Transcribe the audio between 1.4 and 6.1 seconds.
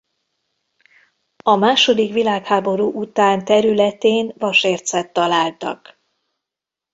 A második világháború után területén vasércet találtak.